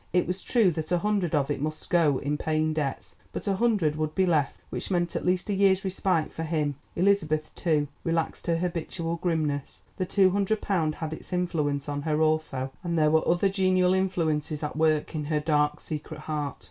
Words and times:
It 0.13 0.25
was 0.25 0.41
true 0.41 0.71
that 0.71 0.91
a 0.91 0.97
hundred 0.97 1.35
of 1.35 1.51
it 1.51 1.61
must 1.61 1.91
go 1.91 2.17
in 2.17 2.35
paying 2.35 2.73
debts, 2.73 3.17
but 3.31 3.45
a 3.45 3.57
hundred 3.57 3.95
would 3.97 4.15
be 4.15 4.25
left, 4.25 4.55
which 4.71 4.89
meant 4.89 5.15
at 5.15 5.23
least 5.27 5.47
a 5.47 5.53
year's 5.53 5.83
respite 5.85 6.33
for 6.33 6.41
him. 6.41 6.73
Elizabeth, 6.95 7.53
too, 7.53 7.87
relaxed 8.03 8.47
her 8.47 8.57
habitual 8.57 9.17
grimness; 9.17 9.81
the 9.97 10.05
two 10.07 10.31
hundred 10.31 10.59
pounds 10.59 10.95
had 10.95 11.13
its 11.13 11.31
influence 11.31 11.87
on 11.87 12.01
her 12.01 12.19
also, 12.19 12.71
and 12.83 12.97
there 12.97 13.11
were 13.11 13.27
other 13.29 13.47
genial 13.47 13.93
influences 13.93 14.63
at 14.63 14.75
work 14.75 15.13
in 15.13 15.25
her 15.25 15.39
dark 15.39 15.79
secret 15.79 16.21
heart. 16.21 16.57